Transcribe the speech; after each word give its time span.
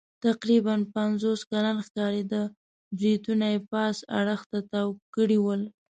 تقریباً 0.25 0.75
پنځوس 0.95 1.39
کلن 1.51 1.77
ښکارېده، 1.87 2.41
برېتونه 2.97 3.45
یې 3.53 3.59
پاس 3.71 3.95
اړخ 4.19 4.41
ته 4.51 4.59
تاو 4.71 4.89
کړي 5.15 5.37
ول. 5.41 5.61